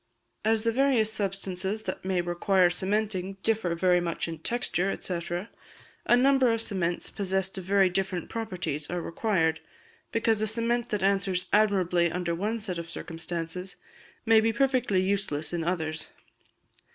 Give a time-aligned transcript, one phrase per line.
[0.43, 5.19] As the various substances that may require cementing differ very much in texture, &c.,
[6.07, 9.59] a number of cements possessed of very different properties are required,
[10.11, 13.75] because a cement that answers admirably under one set of circumstances
[14.25, 16.07] may be perfectly useless in others.